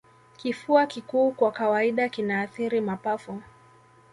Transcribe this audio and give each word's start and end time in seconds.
Kifua 0.37 0.87
kikuu 0.87 1.31
kwa 1.31 1.51
kawaida 1.51 2.09
kinaathiri 2.09 2.81
mapafu 2.81 3.41